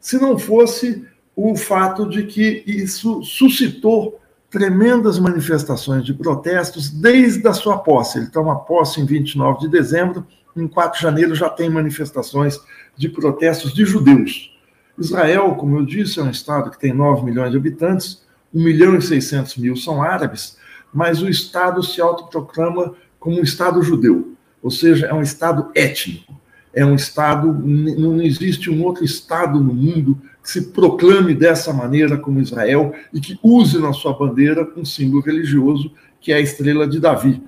se 0.00 0.18
não 0.18 0.38
fosse 0.38 1.04
o 1.34 1.56
fato 1.56 2.08
de 2.08 2.24
que 2.24 2.62
isso 2.66 3.22
suscitou 3.22 4.20
tremendas 4.48 5.18
manifestações 5.18 6.04
de 6.04 6.14
protestos 6.14 6.88
desde 6.88 7.46
a 7.48 7.52
sua 7.52 7.78
posse. 7.78 8.18
Ele 8.18 8.28
toma 8.28 8.60
posse 8.60 9.00
em 9.00 9.04
29 9.04 9.60
de 9.60 9.68
dezembro, 9.68 10.24
em 10.56 10.68
4 10.68 10.96
de 10.96 11.02
janeiro 11.02 11.34
já 11.34 11.50
tem 11.50 11.68
manifestações 11.68 12.60
de 12.96 13.08
protestos 13.08 13.74
de 13.74 13.84
judeus. 13.84 14.56
Israel, 14.96 15.56
como 15.56 15.76
eu 15.78 15.84
disse, 15.84 16.20
é 16.20 16.22
um 16.22 16.30
estado 16.30 16.70
que 16.70 16.78
tem 16.78 16.92
9 16.92 17.24
milhões 17.24 17.50
de 17.50 17.56
habitantes, 17.56 18.22
1 18.54 18.62
milhão 18.62 18.96
e 18.96 19.02
600 19.02 19.56
mil 19.56 19.74
são 19.74 20.00
árabes, 20.00 20.56
mas 20.94 21.20
o 21.20 21.28
estado 21.28 21.82
se 21.82 22.00
autoproclama 22.00 22.94
como 23.18 23.38
um 23.38 23.42
estado 23.42 23.82
judeu 23.82 24.34
ou 24.64 24.70
seja, 24.70 25.08
é 25.08 25.12
um 25.12 25.20
Estado 25.20 25.70
étnico, 25.74 26.34
é 26.72 26.86
um 26.86 26.94
Estado, 26.94 27.52
não 27.52 28.22
existe 28.22 28.70
um 28.70 28.82
outro 28.82 29.04
Estado 29.04 29.60
no 29.60 29.74
mundo 29.74 30.18
que 30.42 30.50
se 30.50 30.70
proclame 30.72 31.34
dessa 31.34 31.70
maneira 31.70 32.16
como 32.16 32.40
Israel 32.40 32.94
e 33.12 33.20
que 33.20 33.38
use 33.42 33.78
na 33.78 33.92
sua 33.92 34.14
bandeira 34.14 34.66
um 34.74 34.82
símbolo 34.82 35.20
religioso 35.20 35.92
que 36.18 36.32
é 36.32 36.36
a 36.36 36.40
estrela 36.40 36.88
de 36.88 36.98
Davi, 36.98 37.42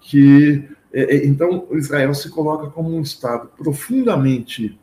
que 0.00 0.68
é, 0.92 1.16
é, 1.16 1.26
então 1.26 1.66
Israel 1.72 2.14
se 2.14 2.28
coloca 2.30 2.70
como 2.70 2.96
um 2.96 3.02
Estado 3.02 3.50
profundamente 3.58 4.78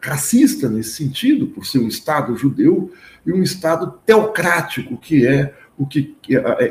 racista 0.00 0.70
nesse 0.70 0.94
sentido, 0.94 1.46
por 1.48 1.66
ser 1.66 1.80
um 1.80 1.88
Estado 1.88 2.34
judeu 2.38 2.90
e 3.26 3.32
um 3.34 3.42
Estado 3.42 3.98
teocrático, 4.06 4.96
que 4.96 5.26
é 5.26 5.54
o 5.78 5.86
que 5.86 6.16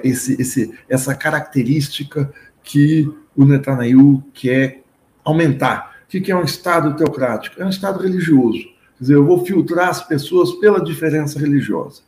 esse, 0.04 0.42
esse, 0.42 0.78
essa 0.88 1.16
característica 1.16 2.32
que 2.64 3.12
o 3.36 3.46
Netanyahu 3.46 4.24
quer 4.34 4.84
aumentar. 5.24 5.96
O 6.06 6.08
que 6.08 6.32
é 6.32 6.36
um 6.36 6.44
Estado 6.44 6.96
teocrático? 6.96 7.62
É 7.62 7.66
um 7.66 7.70
Estado 7.70 8.02
religioso. 8.02 8.60
Quer 8.98 9.02
dizer, 9.02 9.16
eu 9.16 9.26
vou 9.26 9.46
filtrar 9.46 9.90
as 9.90 10.06
pessoas 10.06 10.52
pela 10.54 10.84
diferença 10.84 11.40
religiosa. 11.40 12.02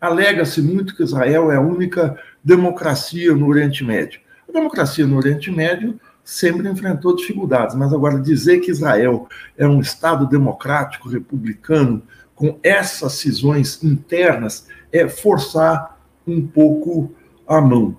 Alega-se 0.00 0.62
muito 0.62 0.94
que 0.94 1.02
Israel 1.02 1.50
é 1.50 1.56
a 1.56 1.60
única 1.60 2.16
democracia 2.42 3.34
no 3.34 3.48
Oriente 3.48 3.84
Médio. 3.84 4.20
A 4.48 4.52
democracia 4.52 5.06
no 5.06 5.16
Oriente 5.16 5.50
Médio 5.50 5.98
sempre 6.22 6.68
enfrentou 6.68 7.16
dificuldades, 7.16 7.74
mas 7.74 7.92
agora 7.92 8.20
dizer 8.20 8.60
que 8.60 8.70
Israel 8.70 9.28
é 9.56 9.66
um 9.66 9.80
Estado 9.80 10.26
democrático, 10.26 11.08
republicano, 11.08 12.02
com 12.34 12.58
essas 12.62 13.14
cisões 13.14 13.82
internas, 13.82 14.68
é 14.92 15.08
forçar 15.08 15.97
um 16.30 16.46
pouco 16.46 17.12
a 17.46 17.60
mão 17.60 17.96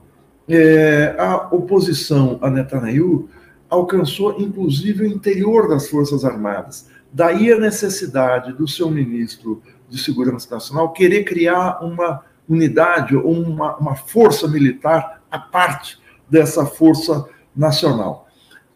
é, 0.50 1.16
a 1.20 1.48
oposição 1.52 2.40
a 2.42 2.50
Netanyahu 2.50 3.30
alcançou 3.70 4.42
inclusive 4.42 5.04
o 5.04 5.08
interior 5.08 5.70
das 5.70 5.88
Forças 5.88 6.26
Armadas. 6.26 6.88
Daí 7.14 7.54
a 7.54 7.60
necessidade 7.60 8.54
do 8.54 8.68
seu 8.68 8.90
ministro 8.90 9.62
de 9.88 10.00
Segurança 10.00 10.48
Nacional 10.50 10.92
querer 10.92 11.24
criar 11.24 11.84
uma 11.84 12.24
unidade 12.48 13.16
ou 13.16 13.32
uma, 13.32 13.78
uma 13.78 13.96
força 13.96 14.48
militar 14.48 15.22
à 15.30 15.38
parte 15.38 16.00
dessa 16.28 16.66
força 16.66 17.26
nacional. 17.56 18.28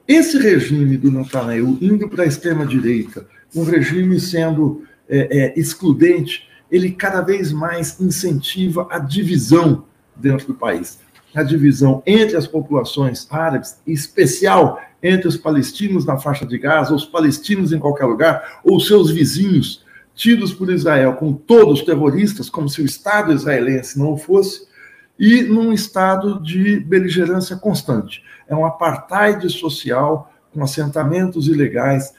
Esse 0.07 0.37
regime 0.37 0.95
do 0.95 1.11
Netanyahu 1.11 1.77
indo 1.81 2.07
para 2.07 2.23
a 2.23 2.27
extrema-direita, 2.27 3.25
um 3.55 3.63
regime 3.63 4.19
sendo 4.19 4.83
é, 5.09 5.39
é, 5.39 5.59
excludente, 5.59 6.47
ele 6.73 6.91
cada 6.91 7.21
vez 7.21 7.51
mais 7.51 8.01
incentiva 8.01 8.87
a 8.89 8.97
divisão 8.97 9.85
dentro 10.15 10.47
do 10.47 10.55
país. 10.55 10.99
A 11.35 11.43
divisão 11.43 12.01
entre 12.03 12.35
as 12.35 12.47
populações 12.47 13.27
árabes, 13.29 13.77
em 13.85 13.93
especial 13.93 14.81
entre 15.01 15.27
os 15.27 15.37
palestinos 15.37 16.03
na 16.03 16.17
faixa 16.17 16.47
de 16.47 16.57
Gaza, 16.57 16.95
os 16.95 17.05
palestinos 17.05 17.71
em 17.71 17.77
qualquer 17.77 18.05
lugar, 18.05 18.61
ou 18.63 18.79
seus 18.79 19.11
vizinhos, 19.11 19.85
tidos 20.15 20.51
por 20.51 20.71
Israel 20.71 21.13
como 21.13 21.35
todos 21.35 21.83
terroristas, 21.83 22.49
como 22.49 22.67
se 22.67 22.81
o 22.81 22.85
Estado 22.85 23.31
israelense 23.31 23.99
não 23.99 24.13
o 24.13 24.17
fosse, 24.17 24.67
e 25.19 25.43
num 25.43 25.71
estado 25.71 26.41
de 26.41 26.79
beligerância 26.79 27.55
constante. 27.55 28.23
É 28.47 28.55
um 28.55 28.65
apartheid 28.65 29.47
social 29.47 30.33
com 30.51 30.63
assentamentos 30.63 31.47
ilegais, 31.47 32.15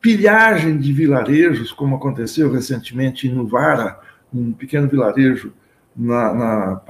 pilhagem 0.00 0.78
de 0.78 0.92
vilarejos, 0.92 1.72
como 1.72 1.96
aconteceu 1.96 2.50
recentemente 2.52 3.26
em 3.26 3.34
Nuvara, 3.34 3.98
um 4.32 4.52
pequeno 4.52 4.88
vilarejo 4.88 5.52
na, 5.96 6.34
na 6.34 6.82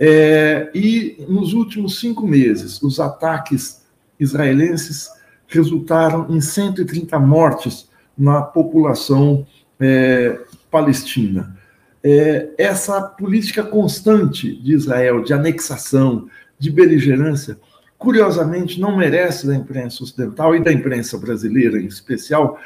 é, 0.00 0.70
e 0.74 1.24
nos 1.28 1.52
últimos 1.52 1.98
cinco 1.98 2.26
meses, 2.26 2.80
os 2.82 3.00
ataques 3.00 3.82
israelenses 4.20 5.08
resultaram 5.48 6.26
em 6.30 6.40
130 6.40 7.18
mortes 7.18 7.88
na 8.16 8.42
população 8.42 9.46
é, 9.80 10.38
palestina. 10.70 11.56
É, 12.02 12.50
essa 12.56 13.00
política 13.02 13.64
constante 13.64 14.54
de 14.62 14.74
Israel 14.74 15.22
de 15.22 15.32
anexação, 15.32 16.28
de 16.58 16.70
beligerância, 16.70 17.58
curiosamente, 17.98 18.80
não 18.80 18.96
merece 18.96 19.46
da 19.46 19.54
imprensa 19.54 20.04
ocidental 20.04 20.54
e 20.54 20.62
da 20.62 20.72
imprensa 20.72 21.18
brasileira 21.18 21.80
em 21.80 21.86
especial 21.86 22.58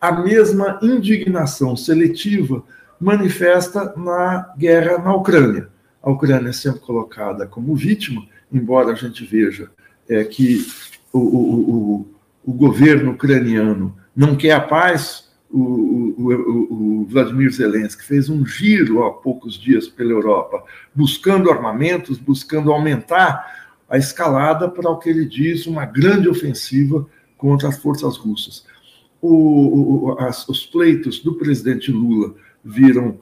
a 0.00 0.12
mesma 0.12 0.78
indignação 0.82 1.76
seletiva 1.76 2.64
manifesta 3.00 3.94
na 3.96 4.52
guerra 4.58 4.98
na 4.98 5.14
Ucrânia. 5.14 5.68
A 6.02 6.10
Ucrânia 6.10 6.48
é 6.50 6.52
sempre 6.52 6.80
colocada 6.80 7.46
como 7.46 7.76
vítima, 7.76 8.26
embora 8.52 8.92
a 8.92 8.94
gente 8.94 9.24
veja 9.24 9.70
é, 10.08 10.24
que 10.24 10.66
o, 11.12 11.18
o, 11.18 11.70
o, 11.70 12.08
o 12.46 12.52
governo 12.52 13.12
ucraniano 13.12 13.94
não 14.16 14.34
quer 14.34 14.52
a 14.52 14.60
paz, 14.60 15.30
o, 15.50 15.60
o, 15.60 17.02
o, 17.02 17.06
Vladimir 17.06 17.50
Zelensky 17.50 18.04
fez 18.04 18.28
um 18.28 18.46
giro 18.46 19.02
há 19.04 19.12
poucos 19.12 19.58
dias 19.58 19.88
pela 19.88 20.12
Europa, 20.12 20.62
buscando 20.94 21.50
armamentos, 21.50 22.18
buscando 22.18 22.72
aumentar 22.72 23.59
a 23.90 23.98
escalada 23.98 24.68
para 24.68 24.88
o 24.88 24.98
que 24.98 25.10
ele 25.10 25.26
diz 25.26 25.66
uma 25.66 25.84
grande 25.84 26.28
ofensiva 26.28 27.04
contra 27.36 27.68
as 27.68 27.78
forças 27.78 28.16
russas. 28.16 28.64
O, 29.20 30.16
as, 30.18 30.48
os 30.48 30.64
pleitos 30.64 31.18
do 31.18 31.34
presidente 31.34 31.90
Lula 31.90 32.34
viram 32.64 33.18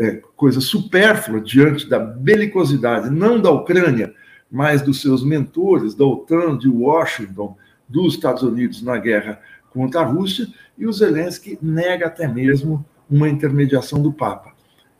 é, 0.00 0.22
coisa 0.36 0.60
supérflua 0.60 1.40
diante 1.40 1.88
da 1.88 1.98
belicosidade, 1.98 3.10
não 3.10 3.40
da 3.40 3.50
Ucrânia, 3.50 4.14
mas 4.50 4.80
dos 4.82 5.02
seus 5.02 5.24
mentores, 5.24 5.94
da 5.94 6.04
OTAN, 6.04 6.56
de 6.56 6.68
Washington, 6.68 7.56
dos 7.88 8.14
Estados 8.14 8.42
Unidos 8.42 8.82
na 8.82 8.96
guerra 8.96 9.40
contra 9.70 10.00
a 10.00 10.04
Rússia, 10.04 10.46
e 10.78 10.86
o 10.86 10.92
Zelensky 10.92 11.58
nega 11.60 12.06
até 12.06 12.28
mesmo 12.28 12.84
uma 13.10 13.28
intermediação 13.28 14.00
do 14.00 14.12
Papa. 14.12 14.52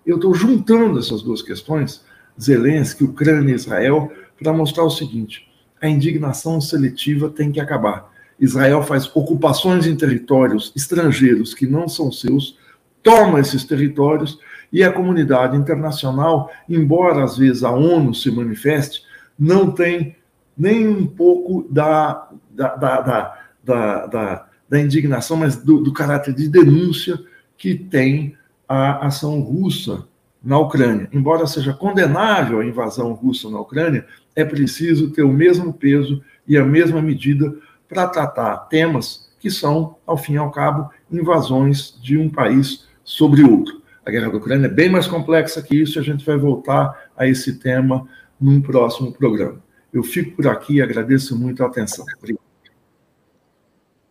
Eu 0.04 0.16
estou 0.16 0.34
juntando 0.34 0.98
essas 0.98 1.22
duas 1.22 1.40
questões, 1.40 2.04
Zelensky, 2.40 3.04
Ucrânia 3.04 3.52
e 3.52 3.54
Israel, 3.54 4.12
para 4.42 4.52
mostrar 4.52 4.84
o 4.84 4.90
seguinte: 4.90 5.48
a 5.80 5.88
indignação 5.88 6.60
seletiva 6.60 7.28
tem 7.28 7.52
que 7.52 7.60
acabar. 7.60 8.12
Israel 8.38 8.82
faz 8.82 9.10
ocupações 9.14 9.86
em 9.86 9.96
territórios 9.96 10.72
estrangeiros 10.74 11.54
que 11.54 11.66
não 11.66 11.88
são 11.88 12.10
seus, 12.10 12.58
toma 13.02 13.40
esses 13.40 13.64
territórios 13.64 14.38
e 14.72 14.82
a 14.82 14.92
comunidade 14.92 15.56
internacional, 15.56 16.50
embora 16.68 17.22
às 17.22 17.36
vezes 17.36 17.62
a 17.62 17.70
ONU 17.70 18.12
se 18.12 18.30
manifeste, 18.30 19.02
não 19.38 19.70
tem 19.70 20.16
nem 20.56 20.88
um 20.88 21.06
pouco 21.06 21.66
da, 21.70 22.28
da, 22.50 22.76
da, 22.76 23.38
da, 23.62 24.46
da, 24.68 24.80
indignação, 24.80 25.36
mas 25.36 25.56
do, 25.56 25.80
do 25.80 25.92
caráter 25.92 26.34
de 26.34 26.48
denúncia 26.48 27.18
que 27.56 27.74
tem 27.74 28.36
a 28.68 29.06
ação 29.06 29.40
russa 29.40 30.06
na 30.44 30.58
Ucrânia. 30.58 31.08
Embora 31.12 31.46
seja 31.46 31.72
condenável 31.72 32.60
a 32.60 32.66
invasão 32.66 33.12
russa 33.12 33.48
na 33.48 33.58
Ucrânia, 33.58 34.06
é 34.36 34.44
preciso 34.44 35.10
ter 35.10 35.22
o 35.22 35.32
mesmo 35.32 35.72
peso 35.72 36.22
e 36.46 36.56
a 36.58 36.64
mesma 36.64 37.00
medida 37.00 37.54
para 37.88 38.06
tratar 38.06 38.56
temas 38.68 39.32
que 39.40 39.50
são, 39.50 39.96
ao 40.06 40.16
fim 40.16 40.34
e 40.34 40.38
ao 40.38 40.50
cabo, 40.50 40.90
invasões 41.10 41.98
de 42.02 42.18
um 42.18 42.28
país 42.28 42.86
sobre 43.02 43.42
outro. 43.42 43.82
A 44.04 44.10
guerra 44.10 44.30
da 44.30 44.36
Ucrânia 44.36 44.66
é 44.66 44.70
bem 44.70 44.90
mais 44.90 45.06
complexa 45.06 45.62
que 45.62 45.76
isso 45.76 45.98
e 45.98 46.00
a 46.00 46.02
gente 46.02 46.24
vai 46.24 46.36
voltar 46.36 47.08
a 47.16 47.26
esse 47.26 47.58
tema 47.58 48.06
num 48.40 48.60
próximo 48.60 49.12
programa. 49.12 49.62
Eu 49.92 50.02
fico 50.02 50.36
por 50.36 50.46
aqui 50.48 50.74
e 50.74 50.82
agradeço 50.82 51.38
muito 51.38 51.62
a 51.62 51.66
atenção. 51.66 52.04
Obrigado. 52.18 52.44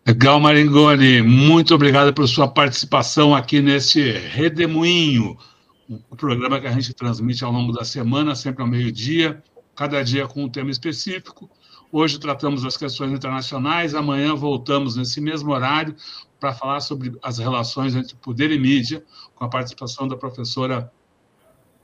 Legal, 0.06 0.39
Maringoni. 0.39 1.22
Muito 1.22 1.74
obrigado 1.74 2.13
por 2.13 2.28
sua 2.28 2.48
participação 2.48 3.34
aqui 3.34 3.62
nesse 3.62 4.12
Redemoinho, 4.12 5.38
o 6.10 6.15
programa 6.15 6.60
que 6.60 6.67
a 6.67 6.72
gente 6.72 6.93
transmite 6.93 7.43
ao 7.43 7.52
longo 7.52 7.72
da 7.72 7.84
semana, 7.84 8.36
sempre 8.36 8.62
ao 8.62 8.67
meio-dia 8.67 9.43
cada 9.76 10.04
dia 10.04 10.28
com 10.28 10.43
um 10.43 10.50
tema 10.50 10.72
específico. 10.72 11.50
Hoje 11.91 12.19
tratamos 12.19 12.63
das 12.63 12.76
questões 12.76 13.12
internacionais, 13.12 13.93
amanhã 13.93 14.36
voltamos 14.36 14.96
nesse 14.96 15.22
mesmo 15.22 15.52
horário 15.52 15.96
para 16.39 16.54
falar 16.54 16.80
sobre 16.80 17.17
as 17.22 17.38
relações 17.38 17.96
entre 17.96 18.15
poder 18.15 18.52
e 18.52 18.60
mídia, 18.60 19.04
com 19.36 19.46
a 19.46 19.50
participação 19.50 20.08
da 20.08 20.17
professora 20.17 20.91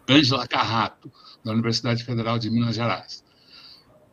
Ângela 0.09 0.47
Carrato, 0.47 1.11
da 1.43 1.51
Universidade 1.51 2.03
Federal 2.03 2.39
de 2.39 2.49
Minas 2.49 2.75
Gerais. 2.75 3.23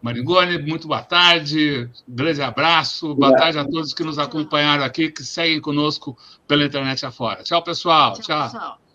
Maringoni, 0.02 0.58
muito 0.58 0.86
boa 0.86 1.02
tarde, 1.02 1.90
grande 2.06 2.42
abraço, 2.42 3.14
boa 3.14 3.34
tarde 3.34 3.58
a 3.58 3.64
todos 3.64 3.94
que 3.94 4.04
nos 4.04 4.18
acompanharam 4.18 4.84
aqui, 4.84 5.10
que 5.10 5.24
seguem 5.24 5.60
conosco 5.60 6.16
pela 6.46 6.64
internet 6.64 7.04
afora. 7.04 7.42
Tchau, 7.42 7.62
pessoal. 7.62 8.12
Tchau. 8.12 8.50
tchau. 8.50 8.85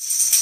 you 0.00 0.39